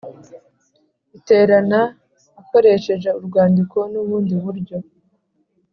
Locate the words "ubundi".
4.01-4.33